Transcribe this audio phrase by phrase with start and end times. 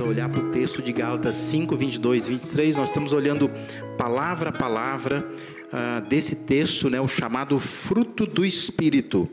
[0.00, 2.74] a olhar para o texto de Gálatas 5, 22, 23.
[2.74, 3.48] Nós estamos olhando
[3.96, 5.24] palavra a palavra
[5.66, 9.28] uh, desse texto, né, o chamado fruto do Espírito.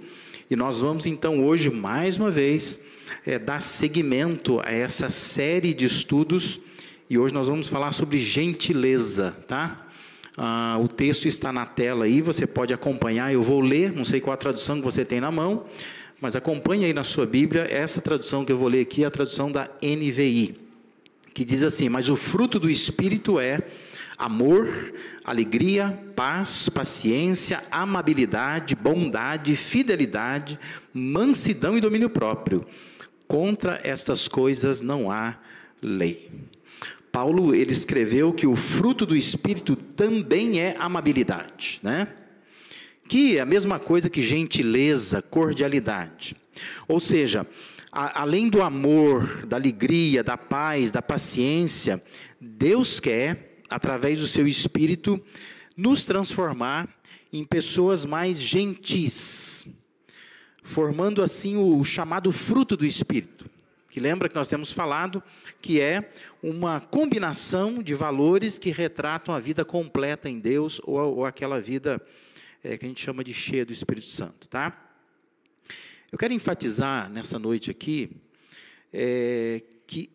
[0.50, 2.80] E nós vamos então hoje, mais uma vez,
[3.26, 6.60] é, dar seguimento a essa série de estudos.
[7.10, 9.88] E hoje nós vamos falar sobre gentileza, tá?
[10.38, 13.34] Ah, o texto está na tela aí, você pode acompanhar.
[13.34, 15.66] Eu vou ler, não sei qual a tradução que você tem na mão,
[16.22, 17.68] mas acompanhe aí na sua Bíblia.
[17.70, 20.56] Essa tradução que eu vou ler aqui a tradução da NVI,
[21.34, 23.60] que diz assim: Mas o fruto do Espírito é
[24.18, 24.94] amor,
[25.26, 30.60] alegria, paz, paciência, amabilidade, bondade, fidelidade,
[30.94, 32.64] mansidão e domínio próprio.
[33.28, 35.38] Contra estas coisas não há
[35.82, 36.30] lei.
[37.12, 42.08] Paulo ele escreveu que o fruto do espírito também é amabilidade, né?
[43.12, 46.34] Que é a mesma coisa que gentileza, cordialidade.
[46.88, 47.46] Ou seja,
[47.92, 52.02] a, além do amor, da alegria, da paz, da paciência,
[52.40, 55.22] Deus quer, através do seu espírito,
[55.76, 56.88] nos transformar
[57.34, 59.68] em pessoas mais gentis,
[60.64, 63.52] formando assim o chamado fruto do espírito
[63.90, 65.22] que lembra que nós temos falado
[65.62, 71.26] que é uma combinação de valores que retratam a vida completa em Deus ou, ou
[71.26, 72.02] aquela vida
[72.64, 74.96] é, que a gente chama de cheia do Espírito Santo, tá?
[76.12, 78.10] Eu quero enfatizar nessa noite aqui
[78.92, 80.10] é, que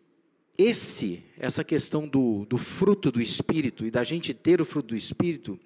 [0.57, 4.95] esse, essa questão do, do fruto do Espírito e da gente ter o fruto do
[4.95, 5.59] Espírito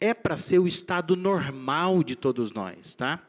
[0.00, 3.28] é para ser o estado normal de todos nós, tá?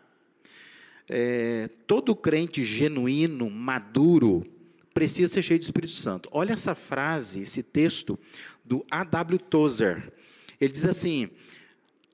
[1.08, 4.46] é, todo crente genuíno, maduro,
[4.94, 6.30] precisa ser cheio do Espírito Santo.
[6.32, 8.18] Olha essa frase, esse texto
[8.64, 9.40] do A.W.
[9.40, 10.14] Tozer.
[10.60, 11.30] Ele diz assim: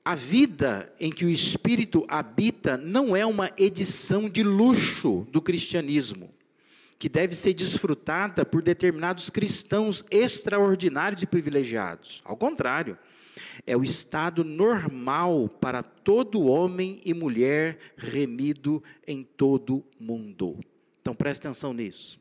[0.04, 6.30] a vida em que o Espírito habita não é uma edição de luxo do cristianismo,
[6.98, 12.22] que deve ser desfrutada por determinados cristãos extraordinários e privilegiados.
[12.24, 12.98] Ao contrário,
[13.66, 20.58] é o estado normal para todo homem e mulher remido em todo mundo.
[21.00, 22.18] Então preste atenção nisso.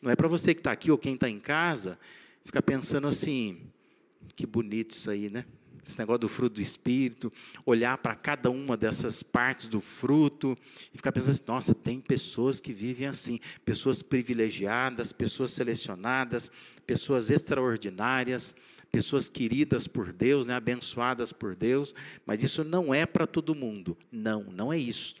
[0.00, 1.98] Não é para você que está aqui ou quem está em casa
[2.44, 3.60] ficar pensando assim,
[4.34, 5.44] que bonito isso aí, né?
[5.86, 7.32] Esse negócio do fruto do Espírito,
[7.64, 10.56] olhar para cada uma dessas partes do fruto
[10.92, 16.50] e ficar pensando assim, nossa, tem pessoas que vivem assim, pessoas privilegiadas, pessoas selecionadas,
[16.86, 18.54] pessoas extraordinárias,
[18.90, 21.94] pessoas queridas por Deus, né, abençoadas por Deus,
[22.26, 23.96] mas isso não é para todo mundo.
[24.10, 25.16] Não, não é isso.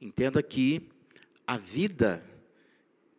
[0.00, 0.82] Entenda que
[1.46, 2.22] a vida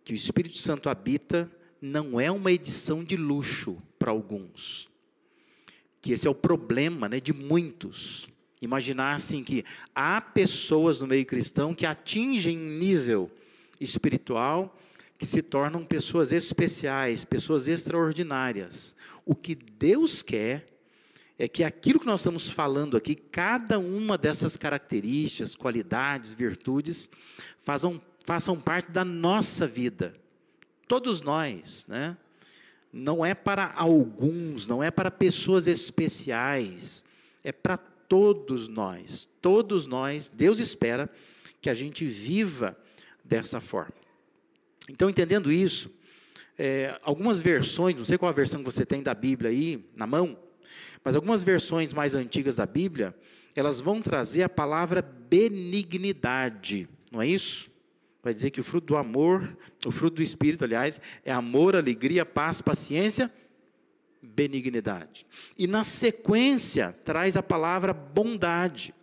[0.03, 4.87] que o Espírito Santo habita não é uma edição de luxo para alguns.
[6.05, 8.29] Que esse é o problema né, de muitos.
[8.61, 13.31] Imaginar assim que há pessoas no meio cristão que atingem nível
[13.81, 14.77] espiritual
[15.17, 18.95] que se tornam pessoas especiais, pessoas extraordinárias.
[19.25, 20.67] O que Deus quer
[21.39, 27.09] é que aquilo que nós estamos falando aqui, cada uma dessas características, qualidades, virtudes,
[27.63, 30.13] façam, façam parte da nossa vida.
[30.87, 32.16] Todos nós, né?
[32.97, 37.03] Não é para alguns, não é para pessoas especiais,
[37.44, 39.28] é para todos nós.
[39.41, 41.09] Todos nós, Deus espera
[41.59, 42.78] que a gente viva
[43.22, 43.95] dessa forma.
[44.88, 45.91] Então, entendendo isso,
[46.57, 50.07] é, algumas versões, não sei qual a versão que você tem da Bíblia aí na
[50.07, 50.39] mão,
[51.03, 53.13] mas algumas versões mais antigas da Bíblia,
[53.53, 57.69] elas vão trazer a palavra benignidade, não é isso?
[58.25, 59.55] Vai dizer que o fruto do amor,
[59.85, 63.31] o fruto do Espírito, aliás, é amor, alegria, paz, paciência,
[64.19, 65.27] benignidade.
[65.55, 68.95] E na sequência, traz a palavra bondade.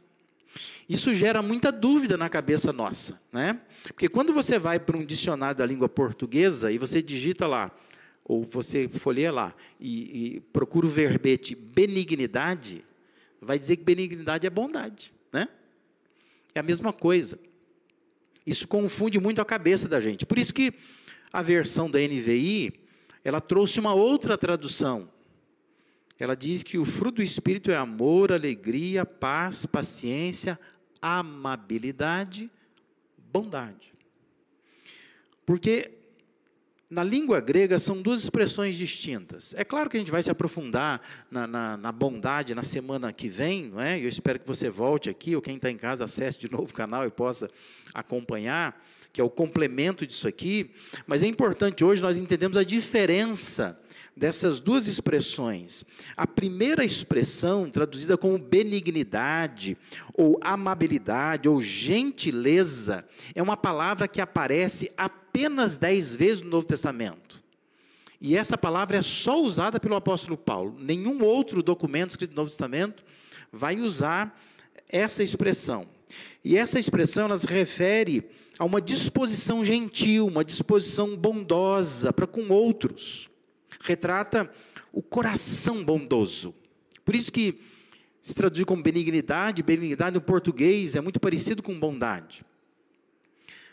[0.88, 3.60] Isso gera muita dúvida na cabeça nossa, né?
[3.84, 7.70] Porque quando você vai para um dicionário da língua portuguesa e você digita lá,
[8.24, 12.84] ou você folheia lá e, e procura o verbete benignidade,
[13.40, 15.46] vai dizer que benignidade é bondade, né?
[16.52, 17.38] É a mesma coisa.
[18.46, 20.26] Isso confunde muito a cabeça da gente.
[20.26, 20.72] Por isso que
[21.32, 22.72] a versão da NVI,
[23.24, 25.08] ela trouxe uma outra tradução.
[26.18, 30.58] Ela diz que o fruto do Espírito é amor, alegria, paz, paciência,
[31.00, 32.50] amabilidade,
[33.18, 33.92] bondade.
[35.44, 35.90] Porque
[36.92, 39.54] na língua grega são duas expressões distintas.
[39.56, 41.00] É claro que a gente vai se aprofundar
[41.30, 43.98] na, na, na bondade na semana que vem, não é?
[43.98, 46.74] Eu espero que você volte aqui, ou quem está em casa acesse de novo o
[46.74, 47.48] canal e possa
[47.94, 48.78] acompanhar,
[49.10, 50.70] que é o complemento disso aqui.
[51.06, 53.80] Mas é importante hoje nós entendemos a diferença
[54.16, 55.84] dessas duas expressões.
[56.16, 59.76] A primeira expressão, traduzida como benignidade,
[60.14, 63.04] ou amabilidade, ou gentileza,
[63.34, 67.42] é uma palavra que aparece apenas dez vezes no Novo Testamento.
[68.20, 70.76] E essa palavra é só usada pelo apóstolo Paulo.
[70.78, 73.04] Nenhum outro documento escrito no Novo Testamento
[73.50, 74.40] vai usar
[74.88, 75.88] essa expressão.
[76.44, 78.24] E essa expressão ela se refere
[78.58, 83.31] a uma disposição gentil, uma disposição bondosa para com outros.
[83.82, 84.50] Retrata
[84.92, 86.54] o coração bondoso.
[87.04, 87.60] Por isso que
[88.20, 92.44] se traduz como benignidade, benignidade no português é muito parecido com bondade.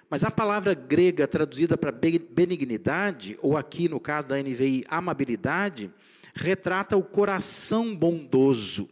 [0.09, 5.91] Mas a palavra grega traduzida para benignidade, ou aqui no caso da NVI, amabilidade,
[6.33, 8.89] retrata o coração bondoso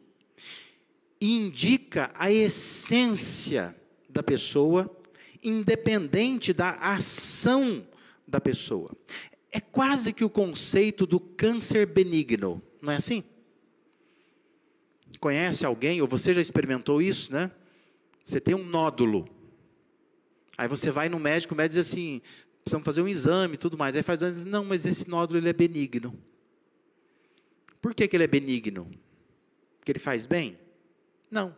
[1.19, 3.75] e indica a essência
[4.07, 4.95] da pessoa,
[5.43, 7.83] independente da ação
[8.27, 8.91] da pessoa.
[9.57, 13.23] É quase que o conceito do câncer benigno, não é assim?
[15.19, 17.49] Conhece alguém, ou você já experimentou isso, né?
[18.23, 19.27] Você tem um nódulo.
[20.55, 22.21] Aí você vai no médico, o médico diz assim:
[22.63, 23.95] precisamos fazer um exame e tudo mais.
[23.95, 26.15] Aí faz diz, não, mas esse nódulo ele é benigno.
[27.81, 28.87] Por que, que ele é benigno?
[29.79, 30.55] Porque ele faz bem?
[31.31, 31.57] Não.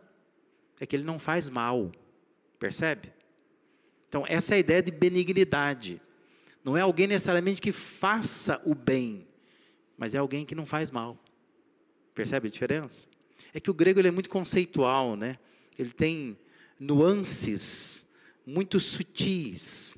[0.80, 1.92] É que ele não faz mal.
[2.58, 3.12] Percebe?
[4.08, 6.00] Então, essa é a ideia de benignidade.
[6.64, 9.26] Não é alguém necessariamente que faça o bem,
[9.96, 11.18] mas é alguém que não faz mal.
[12.14, 13.08] Percebe a diferença?
[13.54, 15.38] É que o grego ele é muito conceitual, né?
[15.78, 16.36] Ele tem
[16.78, 18.06] nuances
[18.46, 19.96] muito sutis.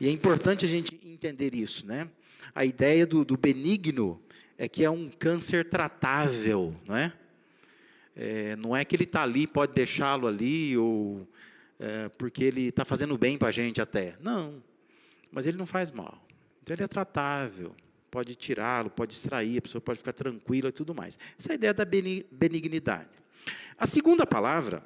[0.00, 2.08] E é importante a gente entender isso, né?
[2.54, 4.20] A ideia do, do benigno
[4.56, 7.12] é que é um câncer tratável, não é?
[8.16, 11.28] É, não é que ele está ali, pode deixá-lo ali, ou
[11.80, 14.16] é, porque ele está fazendo bem para a gente até.
[14.20, 14.62] Não,
[15.34, 16.24] mas ele não faz mal.
[16.62, 17.74] Então ele é tratável,
[18.10, 21.18] pode tirá-lo, pode extrair, a pessoa pode ficar tranquila e tudo mais.
[21.38, 23.10] Essa é a ideia da benignidade.
[23.76, 24.82] A segunda palavra,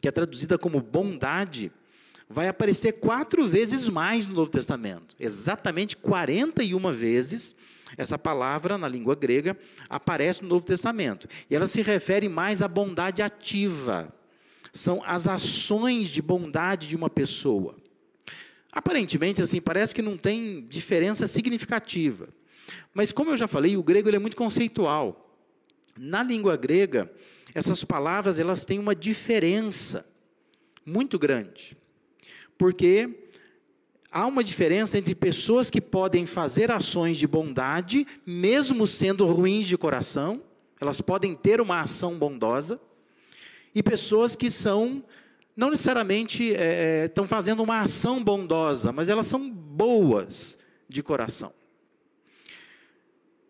[0.00, 1.72] que é traduzida como bondade,
[2.28, 5.14] vai aparecer quatro vezes mais no Novo Testamento.
[5.18, 7.54] Exatamente 41 vezes
[7.96, 9.56] essa palavra, na língua grega,
[9.88, 11.26] aparece no Novo Testamento.
[11.48, 14.12] E ela se refere mais à bondade ativa.
[14.72, 17.76] São as ações de bondade de uma pessoa.
[18.78, 22.28] Aparentemente, assim, parece que não tem diferença significativa.
[22.94, 25.36] Mas, como eu já falei, o grego é muito conceitual.
[25.98, 27.12] Na língua grega,
[27.52, 30.08] essas palavras elas têm uma diferença
[30.86, 31.76] muito grande.
[32.56, 33.32] Porque
[34.12, 39.76] há uma diferença entre pessoas que podem fazer ações de bondade, mesmo sendo ruins de
[39.76, 40.40] coração,
[40.80, 42.80] elas podem ter uma ação bondosa,
[43.74, 45.02] e pessoas que são,
[45.58, 50.56] não necessariamente é, estão fazendo uma ação bondosa, mas elas são boas
[50.88, 51.52] de coração.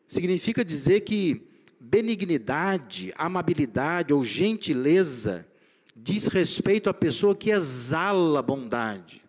[0.09, 1.47] Significa dizer que
[1.79, 5.47] benignidade, amabilidade ou gentileza
[5.95, 9.23] diz respeito à pessoa que exala bondade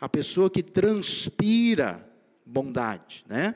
[0.00, 2.06] a pessoa que transpira
[2.44, 3.54] bondade, né?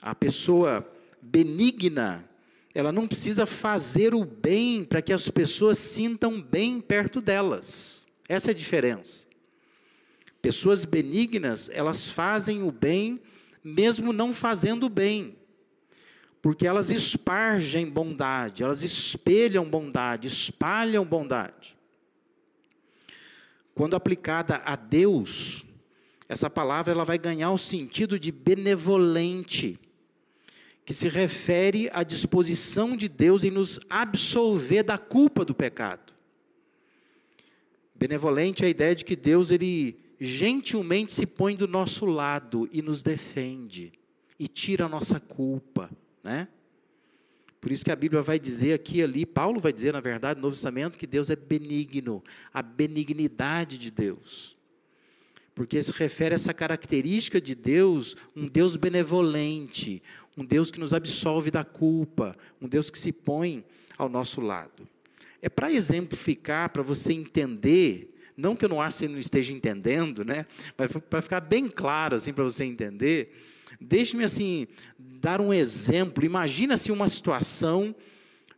[0.00, 0.86] A pessoa
[1.20, 2.28] benigna,
[2.74, 8.06] ela não precisa fazer o bem para que as pessoas sintam bem perto delas.
[8.28, 9.26] Essa é a diferença.
[10.42, 13.20] Pessoas benignas, elas fazem o bem
[13.64, 15.38] mesmo não fazendo o bem.
[16.42, 21.74] Porque elas espargem bondade, elas espelham bondade, espalham bondade.
[23.74, 25.64] Quando aplicada a Deus,
[26.28, 29.80] essa palavra ela vai ganhar o sentido de benevolente,
[30.84, 36.12] que se refere à disposição de Deus em nos absolver da culpa do pecado.
[37.94, 42.82] Benevolente é a ideia de que Deus ele gentilmente se põe do nosso lado e
[42.82, 43.92] nos defende
[44.38, 45.90] e tira a nossa culpa,
[46.22, 46.48] né?
[47.60, 50.42] Por isso que a Bíblia vai dizer aqui ali, Paulo vai dizer, na verdade, no
[50.42, 52.22] Novo Testamento, que Deus é benigno,
[52.52, 54.54] a benignidade de Deus.
[55.54, 60.02] Porque se refere a essa característica de Deus, um Deus benevolente,
[60.36, 63.64] um Deus que nos absolve da culpa, um Deus que se põe
[63.96, 64.88] ao nosso lado.
[65.40, 69.52] É para exemplificar, para você entender, não que eu não acho que você não esteja
[69.52, 70.46] entendendo, né?
[70.76, 73.32] Mas para ficar bem claro assim para você entender,
[73.80, 74.66] Deixe-me assim
[74.98, 76.24] dar um exemplo.
[76.24, 77.94] Imagina-se uma situação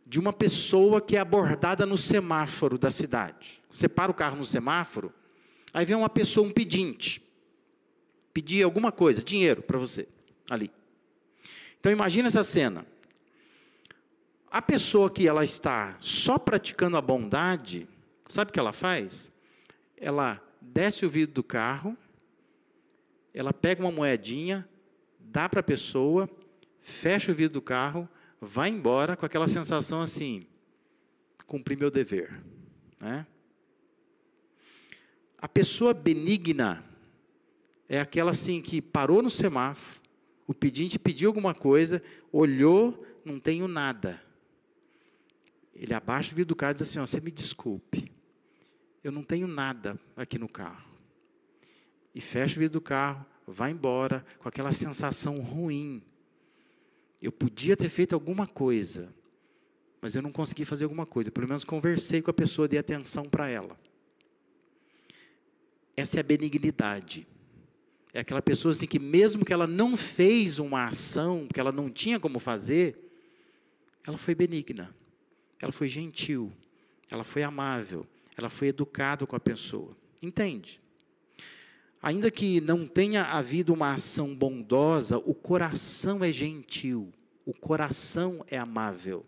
[0.05, 3.61] de uma pessoa que é abordada no semáforo da cidade.
[3.69, 5.13] Você para o carro no semáforo,
[5.73, 7.21] aí vem uma pessoa, um pedinte,
[8.33, 10.07] pedir alguma coisa, dinheiro para você,
[10.49, 10.71] ali.
[11.79, 12.85] Então imagina essa cena.
[14.49, 17.87] A pessoa que ela está só praticando a bondade,
[18.27, 19.31] sabe o que ela faz?
[19.95, 21.97] Ela desce o vidro do carro,
[23.33, 24.67] ela pega uma moedinha,
[25.19, 26.29] dá para a pessoa,
[26.81, 28.07] fecha o vidro do carro,
[28.39, 30.47] vai embora com aquela sensação assim:
[31.45, 32.41] cumpri meu dever.
[32.99, 33.25] Né?
[35.37, 36.83] A pessoa benigna
[37.87, 40.01] é aquela assim que parou no semáforo,
[40.47, 42.01] o pedinte pediu alguma coisa,
[42.31, 44.21] olhou, não tenho nada.
[45.75, 48.09] Ele abaixa o vidro do carro e diz assim: ó, você me desculpe,
[49.03, 50.87] eu não tenho nada aqui no carro.
[52.15, 56.01] E fecha o vidro do carro, vai embora com aquela sensação ruim.
[57.21, 59.13] Eu podia ter feito alguma coisa,
[60.01, 61.29] mas eu não consegui fazer alguma coisa.
[61.29, 63.77] Pelo menos conversei com a pessoa, dei atenção para ela.
[65.95, 67.27] Essa é a benignidade.
[68.17, 71.87] É aquela pessoa assim que mesmo que ela não fez uma ação, que ela não
[71.87, 72.97] tinha como fazer,
[74.03, 74.91] ela foi benigna.
[75.61, 76.51] Ela foi gentil,
[77.11, 79.95] ela foi amável, ela foi educada com a pessoa.
[80.19, 80.81] Entende?
[82.01, 87.13] Ainda que não tenha havido uma ação bondosa, o coração é gentil,
[87.45, 89.23] o coração é amável.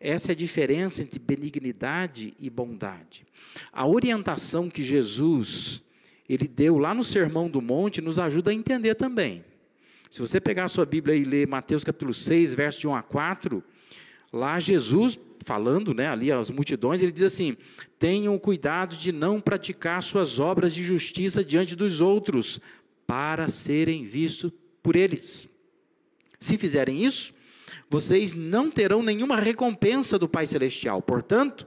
[0.00, 3.24] Essa é a diferença entre benignidade e bondade.
[3.72, 5.80] A orientação que Jesus
[6.28, 9.44] ele deu lá no Sermão do Monte nos ajuda a entender também.
[10.10, 13.02] Se você pegar a sua Bíblia e ler Mateus capítulo 6, verso de 1 a
[13.02, 13.62] 4,
[14.32, 17.56] lá Jesus falando, né, ali às multidões, ele diz assim:
[17.98, 22.60] "Tenham cuidado de não praticar suas obras de justiça diante dos outros,
[23.06, 24.52] para serem vistos
[24.82, 25.48] por eles.
[26.38, 27.32] Se fizerem isso,
[27.88, 31.00] vocês não terão nenhuma recompensa do Pai celestial.
[31.00, 31.66] Portanto,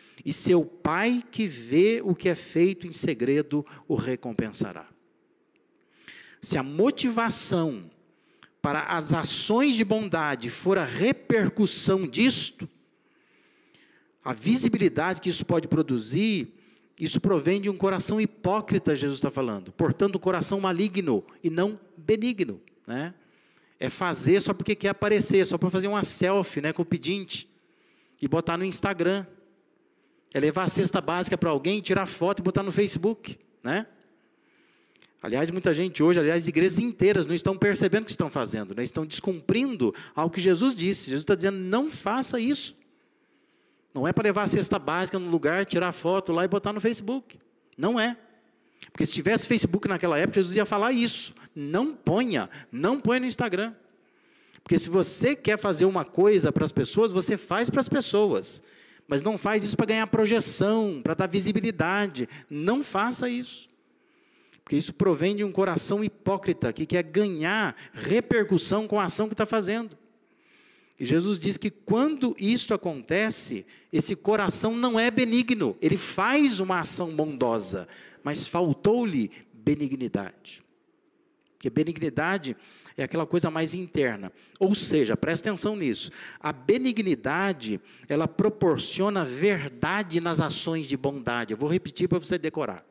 [0.25, 4.85] e seu pai que vê o que é feito em segredo o recompensará.
[6.41, 7.89] Se a motivação
[8.61, 12.69] para as ações de bondade for a repercussão disto,
[14.23, 16.53] a visibilidade que isso pode produzir,
[16.99, 19.71] isso provém de um coração hipócrita, Jesus está falando.
[19.71, 22.61] Portanto, um coração maligno e não benigno.
[22.85, 23.15] Né?
[23.79, 27.49] É fazer só porque quer aparecer, só para fazer uma selfie né, com o pedinte
[28.21, 29.25] e botar no Instagram.
[30.33, 33.85] É levar a cesta básica para alguém, tirar foto e botar no Facebook, né?
[35.21, 38.83] Aliás, muita gente hoje, aliás, igrejas inteiras não estão percebendo o que estão fazendo, né?
[38.83, 41.11] estão descumprindo algo que Jesus disse.
[41.11, 42.75] Jesus está dizendo, não faça isso.
[43.93, 46.81] Não é para levar a cesta básica no lugar, tirar foto lá e botar no
[46.81, 47.37] Facebook.
[47.77, 48.17] Não é.
[48.91, 51.35] Porque se tivesse Facebook naquela época, Jesus ia falar isso.
[51.55, 53.73] Não ponha, não ponha no Instagram.
[54.63, 58.63] Porque se você quer fazer uma coisa para as pessoas, você faz para as pessoas.
[59.11, 62.29] Mas não faz isso para ganhar projeção, para dar visibilidade.
[62.49, 63.67] Não faça isso.
[64.63, 69.33] Porque isso provém de um coração hipócrita que quer ganhar repercussão com a ação que
[69.33, 69.97] está fazendo.
[70.97, 76.79] E Jesus diz que quando isso acontece, esse coração não é benigno, ele faz uma
[76.79, 77.89] ação bondosa,
[78.23, 80.63] mas faltou-lhe benignidade.
[81.57, 82.55] Porque benignidade
[82.97, 84.31] é aquela coisa mais interna.
[84.59, 86.11] Ou seja, presta atenção nisso.
[86.39, 91.53] A benignidade, ela proporciona verdade nas ações de bondade.
[91.53, 92.85] Eu vou repetir para você decorar.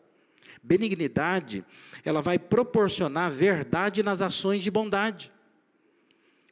[0.63, 1.65] Benignidade,
[2.05, 5.33] ela vai proporcionar verdade nas ações de bondade.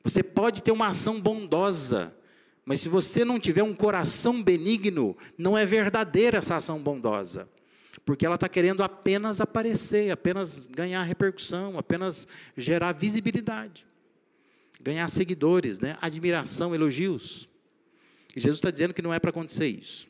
[0.02, 2.14] Você pode ter uma ação bondosa,
[2.64, 7.48] mas se você não tiver um coração benigno, não é verdadeira essa ação bondosa
[8.08, 13.86] porque ela está querendo apenas aparecer, apenas ganhar repercussão, apenas gerar visibilidade,
[14.80, 15.94] ganhar seguidores, né?
[16.00, 17.50] admiração, elogios.
[18.34, 20.08] E Jesus está dizendo que não é para acontecer isso.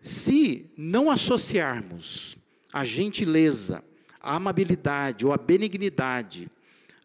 [0.00, 2.38] Se não associarmos
[2.72, 3.84] a gentileza,
[4.18, 6.50] a amabilidade ou a benignidade,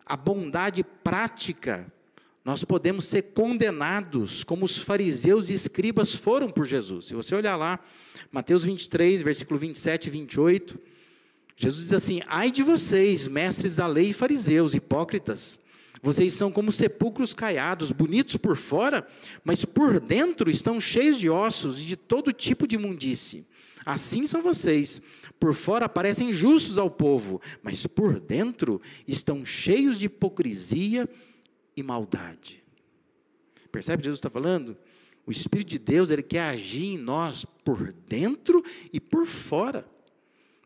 [0.05, 1.91] a bondade prática,
[2.43, 7.07] nós podemos ser condenados como os fariseus e escribas foram por Jesus.
[7.07, 7.79] Se você olhar lá,
[8.31, 10.79] Mateus 23, versículo 27 e 28,
[11.55, 15.59] Jesus diz assim: Ai de vocês, mestres da lei e fariseus, hipócritas,
[16.01, 19.07] vocês são como sepulcros caiados, bonitos por fora,
[19.43, 23.45] mas por dentro estão cheios de ossos e de todo tipo de imundície.
[23.85, 25.01] Assim são vocês.
[25.39, 31.30] Por fora parecem justos ao povo, mas por dentro estão cheios de hipocrisia e
[31.81, 32.63] maldade.
[33.71, 34.77] Percebe o que Jesus está falando?
[35.25, 39.85] O Espírito de Deus, ele quer agir em nós por dentro e por fora.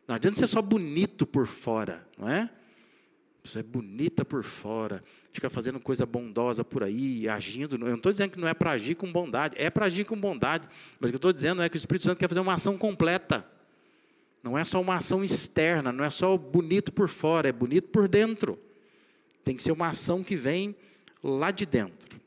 [0.08, 2.50] Não adianta ser só bonito por fora, não é?
[3.46, 7.76] pessoa é bonita por fora, fica fazendo coisa bondosa por aí, agindo.
[7.76, 10.18] Eu não estou dizendo que não é para agir com bondade, é para agir com
[10.18, 12.54] bondade, mas o que eu estou dizendo é que o Espírito Santo quer fazer uma
[12.54, 13.46] ação completa.
[14.42, 18.08] Não é só uma ação externa, não é só bonito por fora, é bonito por
[18.08, 18.58] dentro.
[19.44, 20.74] Tem que ser uma ação que vem
[21.26, 22.20] lá de dentro.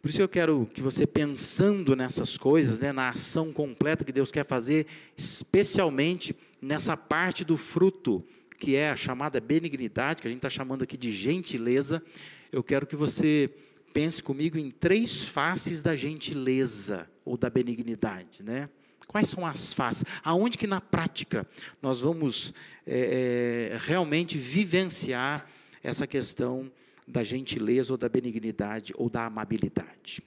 [0.00, 4.30] Por isso eu quero que você pensando nessas coisas, né, na ação completa que Deus
[4.30, 8.24] quer fazer, especialmente nessa parte do fruto
[8.58, 12.02] que é a chamada benignidade, que a gente está chamando aqui de gentileza,
[12.50, 13.50] eu quero que você
[13.92, 18.68] pense comigo em três faces da gentileza ou da benignidade, né?
[19.06, 20.04] Quais são as faces?
[20.22, 21.46] Aonde que na prática
[21.80, 22.52] nós vamos
[22.86, 25.48] é, é, realmente vivenciar
[25.82, 26.70] essa questão
[27.08, 30.22] da gentileza ou da benignidade ou da amabilidade?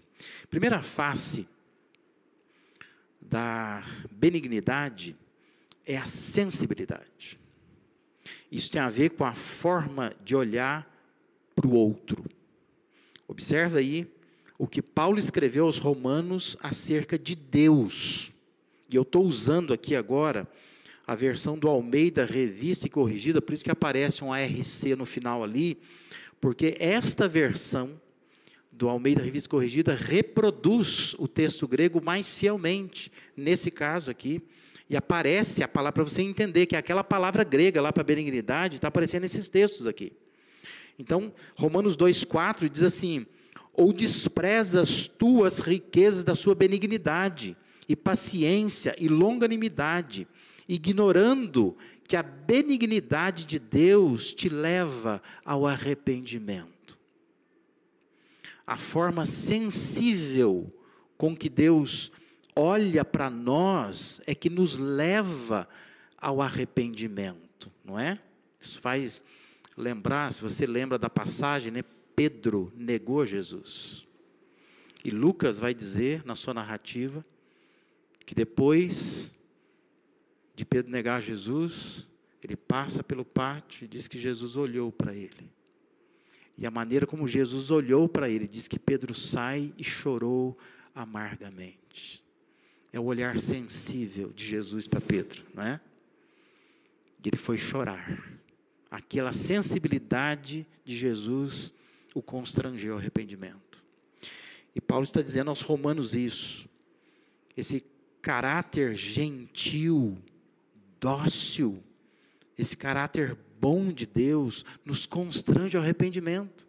[0.50, 1.48] Primeira face
[3.22, 5.16] da benignidade
[5.86, 7.40] é a sensibilidade.
[8.52, 10.90] Isso tem a ver com a forma de olhar
[11.56, 12.26] para o outro.
[13.28, 14.12] Observe aí
[14.58, 18.32] o que Paulo escreveu aos Romanos acerca de Deus.
[18.90, 20.48] E eu estou usando aqui agora
[21.08, 25.44] a versão do Almeida Revista e Corrigida, por isso que aparece um ARC no final
[25.44, 25.78] ali,
[26.42, 28.02] porque esta versão
[28.72, 34.42] do Almeida Revista Corrigida reproduz o texto grego mais fielmente, nesse caso aqui,
[34.90, 38.88] e aparece a palavra, para você entender que aquela palavra grega lá para benignidade está
[38.88, 40.12] aparecendo nesses textos aqui.
[40.98, 43.26] Então, Romanos 2,4 diz assim:
[43.74, 47.56] Ou desprezas tu as riquezas da sua benignidade,
[47.88, 50.28] e paciência, e longanimidade,
[50.68, 51.78] ignorando
[52.12, 57.00] que a benignidade de Deus te leva ao arrependimento.
[58.68, 60.70] A forma sensível
[61.18, 62.12] com que Deus
[62.54, 65.70] olha para nós é que nos leva
[66.18, 68.20] ao arrependimento, não é?
[68.60, 69.24] Isso faz
[69.78, 71.82] lembrar, se você lembra da passagem, né?
[72.14, 74.06] Pedro negou Jesus.
[75.02, 77.26] E Lucas vai dizer na sua narrativa
[78.26, 79.32] que depois
[80.62, 82.08] de Pedro negar Jesus,
[82.44, 85.50] ele passa pelo pátio e diz que Jesus olhou para ele.
[86.56, 90.56] E a maneira como Jesus olhou para ele, diz que Pedro sai e chorou
[90.94, 92.24] amargamente.
[92.94, 95.82] É o olhar sensível de Jesus para Pedro, não é?
[97.26, 98.40] E ele foi chorar.
[98.92, 101.74] Aquela sensibilidade de Jesus
[102.14, 103.84] o constrangeu ao arrependimento.
[104.76, 106.70] E Paulo está dizendo aos romanos isso.
[107.58, 107.84] Esse
[108.22, 110.22] caráter gentil,
[111.02, 111.84] dócil,
[112.58, 116.66] esse caráter bom de Deus nos constrange ao arrependimento.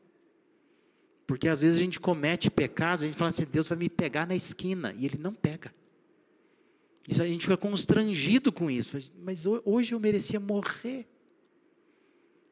[1.27, 4.27] Porque às vezes a gente comete pecados, a gente fala assim: Deus vai me pegar
[4.27, 5.73] na esquina, e Ele não pega.
[7.07, 8.97] Isso a gente fica constrangido com isso.
[9.23, 11.07] Mas hoje eu merecia morrer.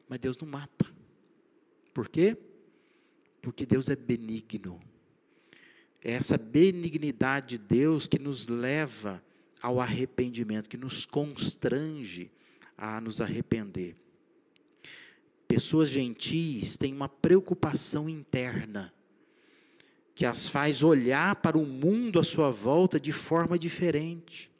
[0.07, 0.85] Mas Deus não mata.
[1.93, 2.37] Por quê?
[3.41, 4.79] Porque Deus é benigno.
[6.03, 9.23] É essa benignidade de Deus que nos leva
[9.61, 12.31] ao arrependimento, que nos constrange
[12.77, 13.95] a nos arrepender.
[15.47, 18.93] Pessoas gentis têm uma preocupação interna
[20.15, 24.51] que as faz olhar para o mundo à sua volta de forma diferente.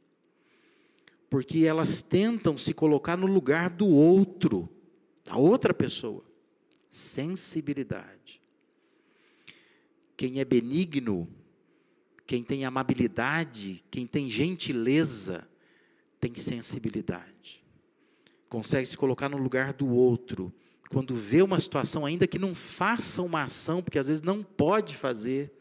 [1.30, 4.68] Porque elas tentam se colocar no lugar do outro,
[5.24, 6.24] da outra pessoa.
[6.90, 8.42] Sensibilidade.
[10.18, 11.28] Quem é benigno,
[12.32, 15.46] quem tem amabilidade, quem tem gentileza,
[16.17, 17.62] tem sensibilidade.
[18.48, 20.50] Consegue se colocar no lugar do outro
[20.89, 24.96] quando vê uma situação, ainda que não faça uma ação, porque às vezes não pode
[24.96, 25.52] fazer,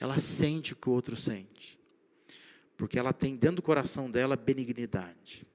[0.00, 1.78] ela sente o que o outro sente.
[2.76, 5.46] Porque ela tem dentro do coração dela benignidade.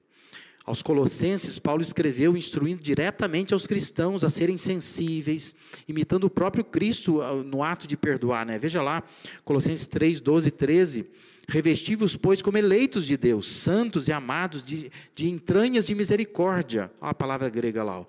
[0.64, 5.54] Aos Colossenses, Paulo escreveu instruindo diretamente aos cristãos a serem sensíveis,
[5.88, 8.46] imitando o próprio Cristo ah, no ato de perdoar.
[8.46, 8.58] Né?
[8.58, 9.02] Veja lá,
[9.44, 11.06] Colossenses 3, 12 e 13.
[11.48, 16.92] Revesti-vos, pois, como eleitos de Deus, santos e amados, de, de entranhas de misericórdia.
[17.00, 18.06] Olha a palavra grega lá, ó,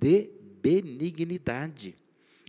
[0.00, 0.30] de
[0.62, 1.96] benignidade,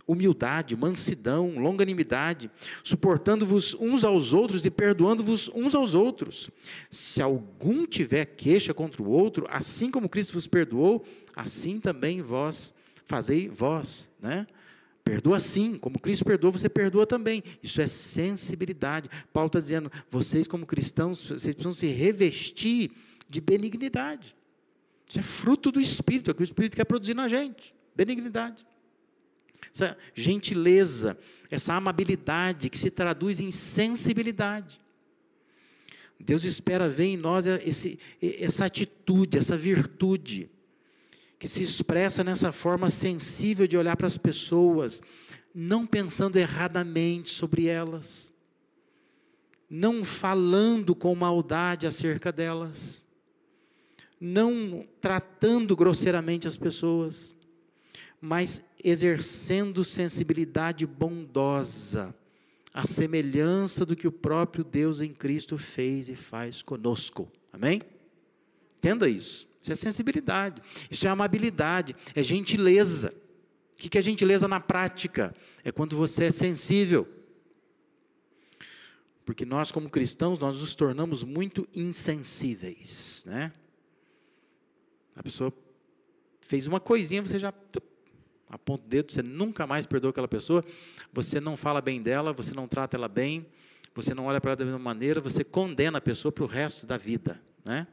[0.08, 2.50] humildade, mansidão, longanimidade,
[2.82, 6.50] suportando-vos uns aos outros e perdoando-vos uns aos outros.
[6.90, 11.04] Se algum tiver queixa contra o outro, assim como Cristo vos perdoou,
[11.36, 12.72] assim também vós
[13.08, 14.46] fazei vós, né?
[15.02, 17.42] Perdoa sim, como Cristo perdoa, você perdoa também.
[17.62, 19.08] Isso é sensibilidade.
[19.32, 22.90] Paulo está dizendo, vocês como cristãos, vocês precisam se revestir
[23.26, 24.36] de benignidade.
[25.08, 27.74] Isso é fruto do Espírito, é o que o Espírito quer produzir na gente.
[27.96, 28.66] Benignidade.
[29.78, 31.16] Essa gentileza,
[31.48, 34.80] essa amabilidade que se traduz em sensibilidade.
[36.18, 40.50] Deus espera ver em nós esse, essa atitude, essa virtude.
[41.38, 45.00] que se expressa nessa forma sensível de olhar para as pessoas,
[45.54, 48.32] não pensando erradamente sobre elas,
[49.70, 53.04] não falando com maldade acerca delas,
[54.20, 57.36] não tratando grosseiramente as pessoas,
[58.20, 62.14] mas exercendo sensibilidade bondosa,
[62.72, 67.30] a semelhança do que o próprio Deus em Cristo fez e faz conosco.
[67.52, 67.80] Amém?
[68.78, 69.48] Entenda isso.
[69.60, 73.12] Isso é sensibilidade, isso é amabilidade, é gentileza.
[73.72, 75.34] O que é gentileza na prática?
[75.64, 77.06] É quando você é sensível.
[79.24, 83.52] Porque nós, como cristãos, nós nos tornamos muito insensíveis, né?
[85.14, 85.52] A pessoa
[86.40, 87.52] fez uma coisinha, você já
[88.48, 90.64] aponta o dedo, você nunca mais perdoa aquela pessoa,
[91.12, 93.46] você não fala bem dela, você não trata ela bem,
[93.94, 96.86] você não olha para ela da mesma maneira, você condena a pessoa para o resto
[96.86, 97.86] da vida, né?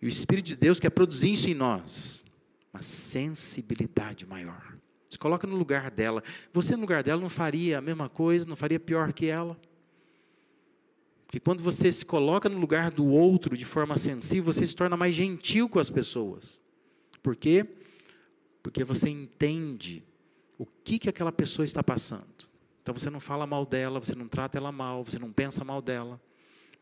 [0.00, 2.24] E o Espírito de Deus quer produzir isso em nós,
[2.72, 4.76] uma sensibilidade maior.
[5.08, 6.24] Se coloca no lugar dela.
[6.54, 9.60] Você no lugar dela não faria a mesma coisa, não faria pior que ela.
[11.26, 14.96] Porque quando você se coloca no lugar do outro de forma sensível, você se torna
[14.96, 16.58] mais gentil com as pessoas.
[17.22, 17.66] Por quê?
[18.84, 20.02] Você entende
[20.58, 22.50] o que, que aquela pessoa está passando.
[22.82, 25.80] Então você não fala mal dela, você não trata ela mal, você não pensa mal
[25.80, 26.20] dela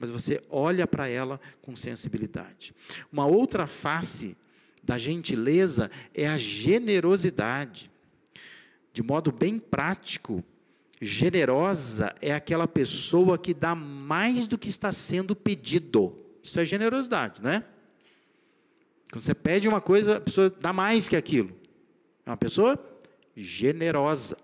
[0.00, 2.74] mas você olha para ela com sensibilidade.
[3.12, 4.34] Uma outra face
[4.82, 7.90] da gentileza é a generosidade.
[8.94, 10.42] De modo bem prático,
[11.02, 16.16] generosa é aquela pessoa que dá mais do que está sendo pedido.
[16.42, 17.64] Isso é generosidade, não é?
[19.12, 21.54] Quando você pede uma coisa, a pessoa dá mais que aquilo.
[22.24, 22.78] É uma pessoa
[23.36, 24.36] generosa.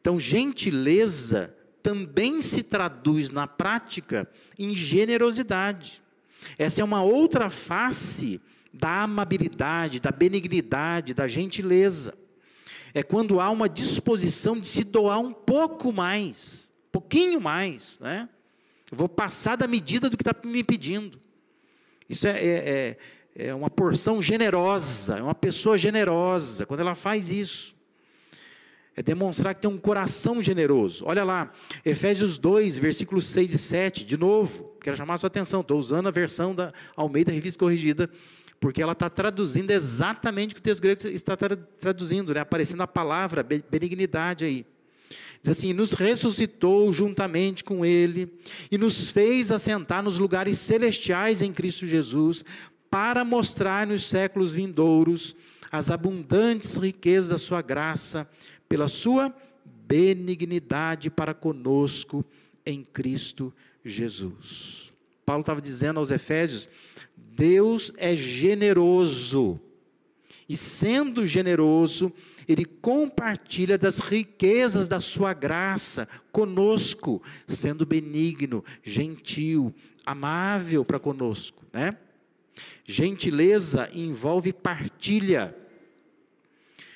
[0.00, 6.02] Então, gentileza também se traduz na prática em generosidade.
[6.58, 8.40] Essa é uma outra face
[8.72, 12.14] da amabilidade, da benignidade, da gentileza.
[12.92, 18.28] É quando há uma disposição de se doar um pouco mais, um pouquinho mais, né?
[18.90, 21.20] Eu vou passar da medida do que está me pedindo.
[22.08, 22.98] Isso é, é, é,
[23.34, 27.74] é uma porção generosa, é uma pessoa generosa, quando ela faz isso.
[28.96, 31.04] É demonstrar que tem um coração generoso.
[31.04, 31.52] Olha lá,
[31.84, 36.06] Efésios 2, versículos 6 e 7, de novo, quero chamar a sua atenção, estou usando
[36.06, 38.08] a versão da Almeida Revista Corrigida,
[38.60, 42.40] porque ela está traduzindo exatamente o que o texto grego está traduzindo, né?
[42.40, 44.64] aparecendo a palavra benignidade aí.
[45.42, 48.32] Diz assim: nos ressuscitou juntamente com Ele
[48.70, 52.44] e nos fez assentar nos lugares celestiais em Cristo Jesus,
[52.94, 55.34] para mostrar nos séculos vindouros
[55.72, 58.30] as abundantes riquezas da Sua graça
[58.68, 62.24] pela sua benignidade para conosco
[62.64, 63.52] em Cristo
[63.84, 64.92] Jesus.
[65.26, 66.70] Paulo estava dizendo aos Efésios:
[67.16, 69.58] Deus é generoso,
[70.48, 72.12] e sendo generoso,
[72.46, 79.74] Ele compartilha das riquezas da Sua graça conosco, sendo benigno, gentil,
[80.06, 81.96] amável para conosco, né?
[82.84, 85.56] Gentileza envolve partilha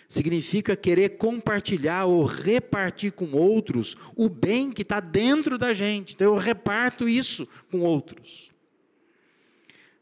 [0.08, 6.14] significa querer compartilhar ou repartir com outros o bem que está dentro da gente.
[6.14, 8.50] Então eu reparto isso com outros.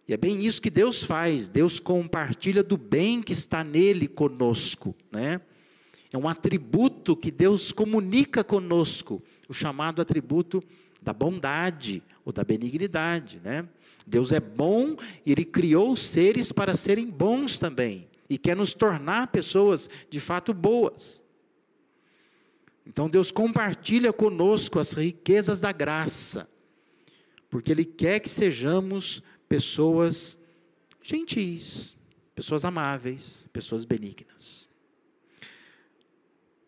[0.08, 1.48] E é bem isso que Deus faz.
[1.48, 5.40] Deus compartilha do bem que está nele conosco, né?
[6.12, 10.62] É um atributo que Deus comunica conosco, o chamado atributo
[11.02, 13.66] da bondade ou da benignidade, né?
[14.04, 19.28] Deus é bom e ele criou seres para serem bons também e quer nos tornar
[19.28, 21.24] pessoas de fato boas.
[22.84, 26.48] Então Deus compartilha conosco as riquezas da graça,
[27.48, 30.38] porque Ele quer que sejamos pessoas
[31.02, 31.96] gentis,
[32.34, 34.68] pessoas amáveis, pessoas benignas.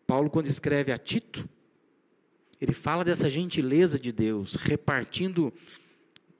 [0.07, 1.47] Paulo, quando escreve a Tito,
[2.61, 5.53] ele fala dessa gentileza de Deus, repartindo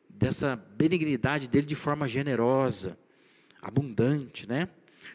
[0.10, 2.98] dessa benignidade dele de forma generosa,
[3.62, 4.68] abundante, né?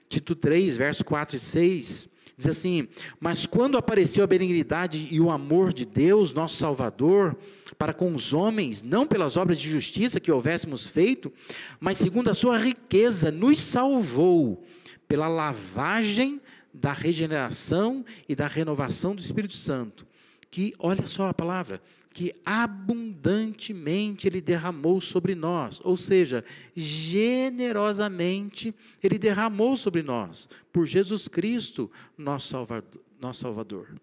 [0.09, 2.89] Tito 3, verso 4 e 6, diz assim:
[3.21, 7.37] Mas quando apareceu a benignidade e o amor de Deus, nosso Salvador,
[7.77, 11.31] para com os homens, não pelas obras de justiça que houvéssemos feito,
[11.79, 14.65] mas segundo a sua riqueza, nos salvou
[15.07, 16.41] pela lavagem
[16.73, 20.07] da regeneração e da renovação do Espírito Santo.
[20.55, 26.45] Que, olha só a palavra, que abundantemente Ele derramou sobre nós, ou seja,
[26.77, 33.01] generosamente Ele derramou sobre nós, por Jesus Cristo, nosso Salvador.
[33.21, 34.01] Nosso Salvador.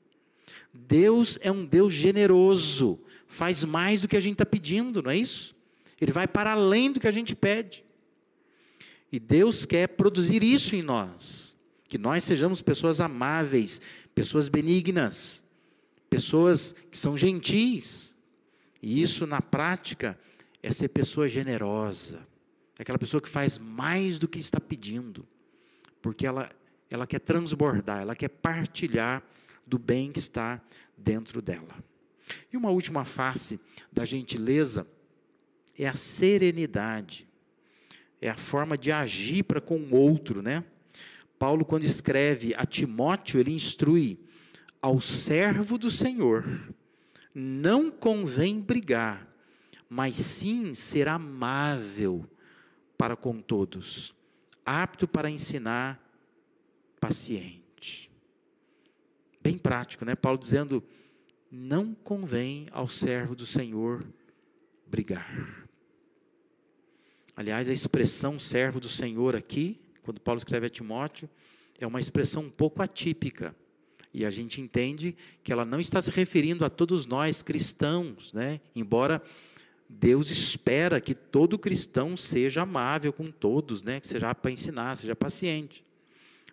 [0.74, 5.16] Deus é um Deus generoso, faz mais do que a gente está pedindo, não é
[5.16, 5.56] isso?
[6.02, 7.82] Ele vai para além do que a gente pede.
[9.10, 11.56] E Deus quer produzir isso em nós,
[11.88, 13.80] que nós sejamos pessoas amáveis,
[14.14, 15.42] pessoas benignas,
[16.12, 18.14] pessoas que são gentis.
[18.82, 20.20] E isso na prática
[20.62, 22.28] é ser pessoa generosa,
[22.78, 25.26] é aquela pessoa que faz mais do que está pedindo,
[26.02, 26.52] porque ela
[26.90, 29.24] ela quer transbordar, ela quer partilhar
[29.66, 30.62] do bem que está
[30.98, 31.74] dentro dela.
[32.52, 33.58] E uma última face
[33.90, 34.86] da gentileza
[35.78, 37.30] é a serenidade,
[38.20, 40.66] é a forma de agir para com o outro, né?
[41.40, 44.20] Paulo, quando escreve a Timóteo, ele instrui
[44.82, 46.46] ao servo do Senhor:
[47.34, 49.28] não convém brigar,
[49.90, 52.26] mas sim ser amável
[52.98, 54.14] para com todos,
[54.66, 56.02] apto para ensinar,
[57.00, 58.12] paciente.
[59.42, 60.16] Bem prático, né?
[60.16, 60.84] Paulo dizendo:
[61.52, 64.06] não convém ao servo do Senhor
[64.88, 65.68] brigar.
[67.36, 71.30] Aliás, a expressão servo do Senhor aqui, quando Paulo escreve a Timóteo,
[71.80, 73.56] é uma expressão um pouco atípica.
[74.14, 78.60] E a gente entende que ela não está se referindo a todos nós cristãos, né?
[78.76, 79.22] Embora
[79.88, 84.00] Deus espera que todo cristão seja amável com todos, né?
[84.00, 85.84] Que seja para ensinar, seja paciente.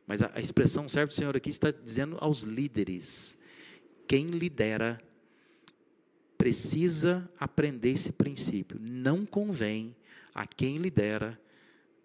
[0.06, 3.36] Mas a, a expressão servo do Senhor aqui está dizendo aos líderes.
[4.06, 5.00] Quem lidera
[6.38, 8.78] precisa aprender esse princípio.
[8.80, 9.94] Não convém
[10.32, 11.38] a quem lidera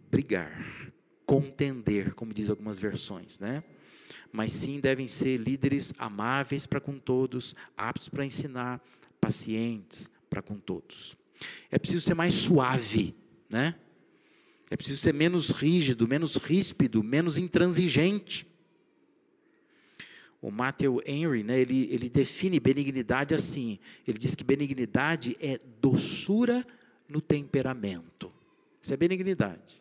[0.09, 0.91] brigar,
[1.25, 3.63] contender, como diz algumas versões, né?
[4.33, 8.83] Mas sim devem ser líderes amáveis para com todos, aptos para ensinar,
[9.21, 11.15] pacientes para com todos.
[11.69, 13.15] É preciso ser mais suave,
[13.47, 13.75] né?
[14.71, 18.47] É preciso ser menos rígido, menos ríspido, menos intransigente.
[20.41, 23.77] O Matthew Henry, né, ele, ele define benignidade assim.
[24.07, 26.65] Ele diz que benignidade é doçura
[27.07, 28.33] no temperamento.
[28.81, 29.79] Isso é benignidade.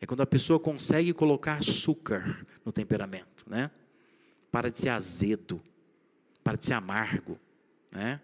[0.00, 3.70] É quando a pessoa consegue colocar açúcar no temperamento, né?
[4.50, 5.60] Para de ser azedo,
[6.42, 7.38] para de ser amargo,
[7.90, 8.20] né?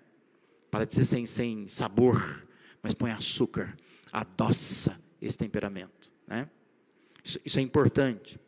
[0.71, 2.47] Para de ser sem, sem sabor,
[2.83, 3.77] mas põe açúcar,
[4.13, 6.49] adoça esse temperamento, né?
[7.23, 8.41] Isso, isso é importante.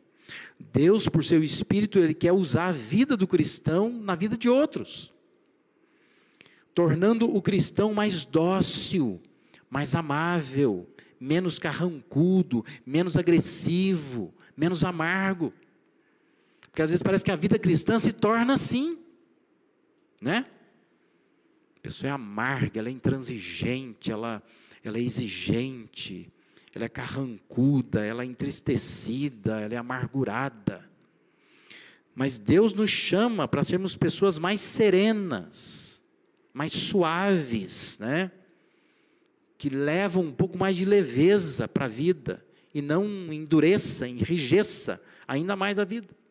[0.59, 5.13] Deus, por seu Espírito, Ele quer usar a vida do cristão na vida de outros,
[6.73, 9.21] tornando o cristão mais dócil,
[9.69, 10.87] mais amável,
[11.19, 15.53] menos carrancudo, menos agressivo, menos amargo.
[16.73, 18.97] Porque às vezes parece que a vida cristã se torna assim,
[20.19, 20.47] né?
[21.77, 24.41] A pessoa é amarga, ela é intransigente, ela,
[24.83, 26.33] ela é exigente,
[26.73, 30.89] ela é carrancuda, ela é entristecida, ela é amargurada.
[32.15, 36.01] Mas Deus nos chama para sermos pessoas mais serenas,
[36.51, 38.31] mais suaves, né?
[39.59, 45.55] que levam um pouco mais de leveza para a vida e não endureça, enrijeça ainda
[45.55, 46.22] mais a vida.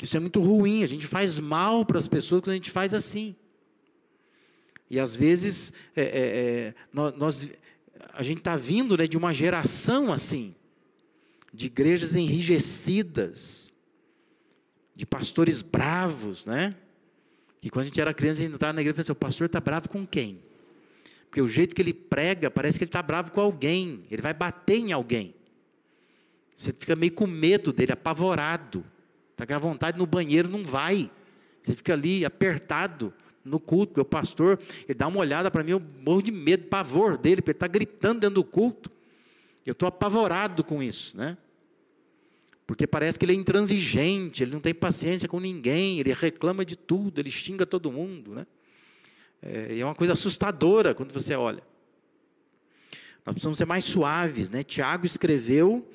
[0.00, 2.94] Isso é muito ruim, a gente faz mal para as pessoas quando a gente faz
[2.94, 3.36] assim.
[4.88, 7.48] E às vezes é, é, é, nós,
[8.14, 10.54] a gente está vindo né, de uma geração assim,
[11.52, 13.72] de igrejas enrijecidas,
[14.94, 16.74] de pastores bravos, né?
[17.60, 19.46] Que quando a gente era criança, a gente entrava na igreja e pensava, o pastor
[19.46, 20.42] está bravo com quem?
[21.26, 24.34] Porque o jeito que ele prega, parece que ele está bravo com alguém, ele vai
[24.34, 25.34] bater em alguém.
[26.56, 28.84] Você fica meio com medo dele, apavorado.
[29.40, 31.10] Está com a vontade no banheiro, não vai.
[31.62, 33.10] Você fica ali apertado
[33.42, 33.94] no culto.
[33.96, 37.52] Meu pastor, ele dá uma olhada para mim, eu morro de medo, pavor dele, porque
[37.52, 38.90] ele está gritando dentro do culto.
[39.64, 41.38] Eu estou apavorado com isso, né?
[42.66, 46.76] Porque parece que ele é intransigente, ele não tem paciência com ninguém, ele reclama de
[46.76, 48.46] tudo, ele xinga todo mundo, né?
[49.40, 51.62] É, é uma coisa assustadora quando você olha.
[53.24, 54.62] Nós precisamos ser mais suaves, né?
[54.62, 55.90] Tiago escreveu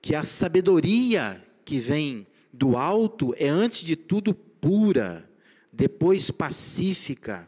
[0.00, 2.26] que a sabedoria que vem
[2.56, 5.28] do alto é antes de tudo pura,
[5.72, 7.46] depois pacífica,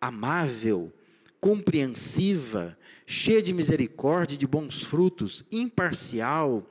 [0.00, 0.92] amável,
[1.40, 6.66] compreensiva, cheia de misericórdia e de bons frutos, imparcial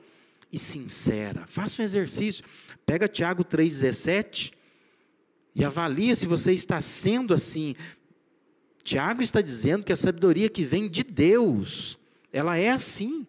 [0.52, 1.44] e sincera.
[1.48, 2.44] Faça um exercício.
[2.86, 4.52] Pega Tiago 3,17
[5.54, 7.74] e avalia se você está sendo assim.
[8.84, 11.98] Tiago está dizendo que a sabedoria que vem de Deus,
[12.32, 13.26] ela é assim.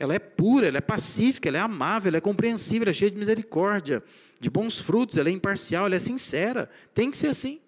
[0.00, 3.10] Ela é pura, ela é pacífica, ela é amável, ela é compreensível, ela é cheia
[3.10, 4.02] de misericórdia,
[4.40, 6.70] de bons frutos, ela é imparcial, ela é sincera.
[6.94, 7.60] Tem que ser assim.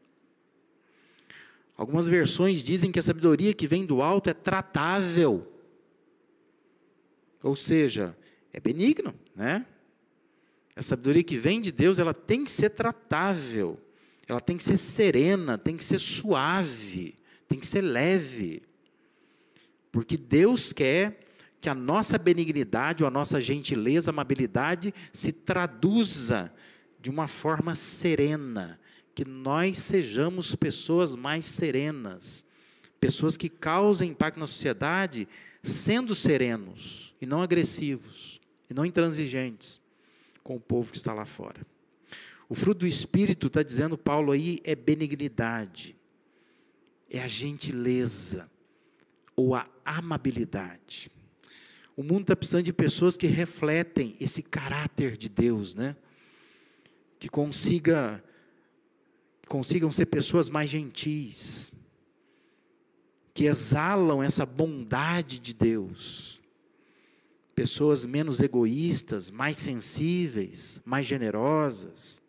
[1.76, 5.46] Algumas versões dizem que a sabedoria que vem do alto é tratável.
[7.42, 8.16] Ou seja,
[8.50, 9.66] é benigno, né?
[10.74, 13.78] A sabedoria que vem de Deus, ela tem que ser tratável.
[14.26, 17.14] Ela tem que ser serena, tem que ser suave,
[17.46, 18.62] tem que ser leve.
[19.90, 21.21] Porque Deus quer
[21.62, 26.52] que a nossa benignidade ou a nossa gentileza, amabilidade se traduza
[27.00, 28.80] de uma forma serena,
[29.14, 32.44] que nós sejamos pessoas mais serenas,
[32.98, 35.28] pessoas que causem impacto na sociedade
[35.62, 39.80] sendo serenos e não agressivos e não intransigentes
[40.42, 41.64] com o povo que está lá fora.
[42.48, 45.94] O fruto do Espírito, está dizendo Paulo aí, é benignidade,
[47.08, 48.50] é a gentileza
[49.36, 51.08] ou a amabilidade.
[51.96, 55.94] O mundo está precisando de pessoas que refletem esse caráter de Deus, né?
[57.18, 58.22] Que consiga,
[59.46, 61.70] consigam ser pessoas mais gentis,
[63.34, 66.40] que exalam essa bondade de Deus.
[67.54, 72.22] Pessoas menos egoístas, mais sensíveis, mais generosas,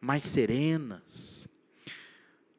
[0.00, 1.48] mais serenas.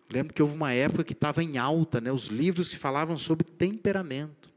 [0.10, 3.46] Lembro que houve uma época que estava em alta, né, os livros que falavam sobre
[3.46, 4.57] temperamento.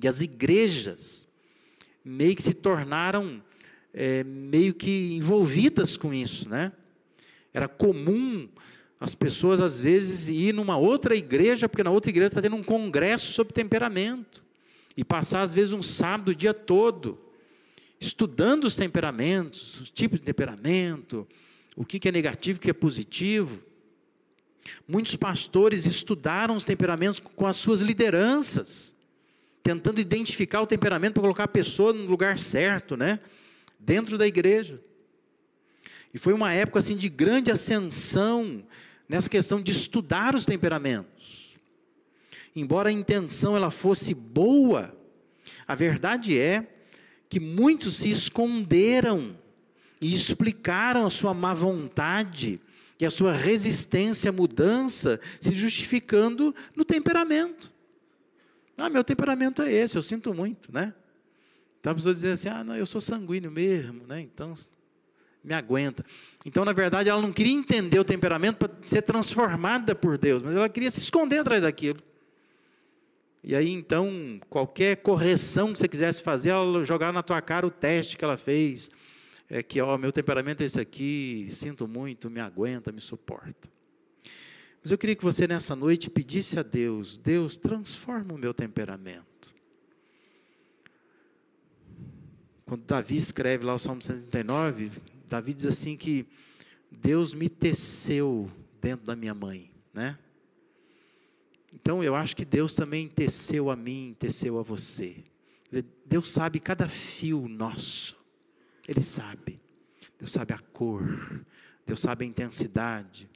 [0.00, 1.26] E as igrejas
[2.04, 3.42] meio que se tornaram
[3.92, 6.72] é, meio que envolvidas com isso, né?
[7.52, 8.48] Era comum
[9.00, 12.62] as pessoas às vezes ir numa outra igreja, porque na outra igreja está tendo um
[12.62, 14.42] congresso sobre temperamento,
[14.96, 17.18] e passar às vezes um sábado o dia todo
[18.00, 21.26] estudando os temperamentos, os tipos de temperamento,
[21.74, 23.60] o que é negativo, o que é positivo.
[24.86, 28.94] Muitos pastores estudaram os temperamentos com as suas lideranças
[29.68, 33.20] tentando identificar o temperamento para colocar a pessoa no lugar certo, né?
[33.78, 34.82] Dentro da igreja.
[36.12, 38.64] E foi uma época assim de grande ascensão
[39.06, 41.54] nessa questão de estudar os temperamentos.
[42.56, 44.96] Embora a intenção ela fosse boa,
[45.66, 46.66] a verdade é
[47.28, 49.38] que muitos se esconderam
[50.00, 52.58] e explicaram a sua má vontade
[52.98, 57.76] e a sua resistência à mudança, se justificando no temperamento.
[58.78, 60.94] Ah, meu temperamento é esse, eu sinto muito, né?
[61.80, 64.20] Então a pessoa diz assim: ah, não, eu sou sanguíneo mesmo, né?
[64.20, 64.54] Então
[65.42, 66.04] me aguenta.
[66.44, 70.54] Então, na verdade, ela não queria entender o temperamento para ser transformada por Deus, mas
[70.54, 72.00] ela queria se esconder atrás daquilo.
[73.42, 77.70] E aí, então, qualquer correção que você quisesse fazer, ela jogar na tua cara o
[77.70, 78.90] teste que ela fez.
[79.48, 83.68] É que, ó, meu temperamento é esse aqui, sinto muito, me aguenta, me suporta.
[84.88, 89.54] Mas eu queria que você nessa noite pedisse a Deus: Deus, transforma o meu temperamento.
[92.64, 94.90] Quando Davi escreve lá o Salmo 139,
[95.28, 96.26] Davi diz assim que
[96.90, 100.18] Deus me teceu dentro da minha mãe, né?
[101.74, 105.22] Então eu acho que Deus também teceu a mim, teceu a você.
[106.06, 108.16] Deus sabe cada fio nosso.
[108.88, 109.60] Ele sabe.
[110.18, 111.44] Deus sabe a cor.
[111.84, 113.28] Deus sabe a intensidade.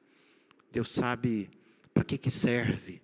[0.73, 1.51] Deus sabe
[1.93, 3.03] para que, que serve.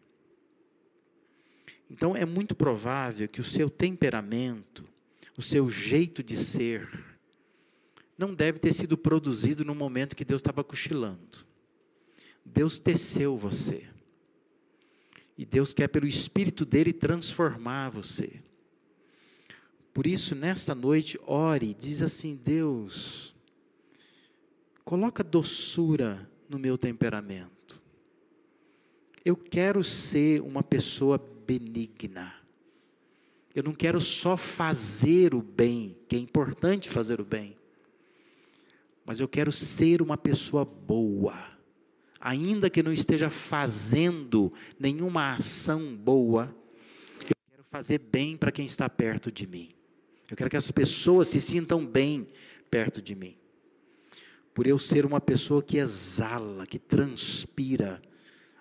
[1.91, 4.85] Então é muito provável que o seu temperamento,
[5.37, 6.89] o seu jeito de ser,
[8.17, 11.47] não deve ter sido produzido no momento que Deus estava cochilando.
[12.45, 13.87] Deus teceu você.
[15.37, 18.43] E Deus quer, pelo Espírito dele, transformar você.
[19.93, 23.35] Por isso, nesta noite, ore, diz assim: Deus,
[24.85, 27.58] coloca doçura no meu temperamento.
[29.29, 32.33] Eu quero ser uma pessoa benigna.
[33.55, 37.55] Eu não quero só fazer o bem, que é importante fazer o bem,
[39.05, 41.47] mas eu quero ser uma pessoa boa,
[42.19, 46.57] ainda que não esteja fazendo nenhuma ação boa,
[47.21, 49.69] eu quero fazer bem para quem está perto de mim.
[50.31, 52.27] Eu quero que as pessoas se sintam bem
[52.71, 53.37] perto de mim.
[54.55, 58.01] Por eu ser uma pessoa que exala, que transpira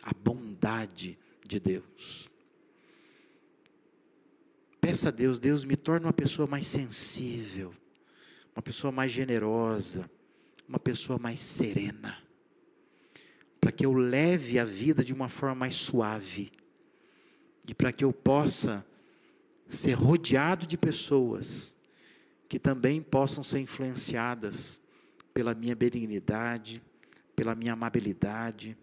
[0.08, 2.30] a bondade de Deus.
[4.80, 7.74] Peça a Deus, Deus me torne uma pessoa mais sensível,
[8.56, 10.10] uma pessoa mais generosa,
[10.65, 12.17] uma pessoa mais serena,
[13.60, 16.54] para que eu leve a vida de uma forma mais suave
[17.67, 18.86] e para que eu possa
[19.67, 21.76] ser rodeado de pessoas
[22.48, 24.79] que também possam ser influenciadas
[25.34, 26.81] pela minha benignidade,
[27.36, 28.77] pela minha amabilidade,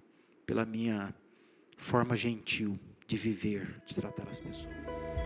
[0.44, 1.14] pela minha
[1.84, 5.23] forma gentil de viver, de tratar as pessoas.